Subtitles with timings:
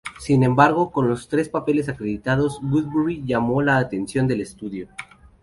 [0.17, 4.87] Sin embargo, con los tres papeles acreditados Woodbury llamó la atención del estudio.